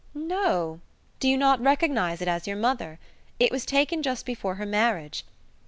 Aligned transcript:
"No. 0.15 0.79
Do 1.19 1.27
you 1.29 1.37
not 1.37 1.61
recognize 1.61 2.23
it 2.23 2.27
as 2.27 2.47
your 2.47 2.57
mother? 2.57 2.97
It 3.39 3.51
was 3.51 3.67
taken 3.67 4.01
just 4.01 4.25
before 4.25 4.55
her 4.55 4.65
marriage. 4.65 5.23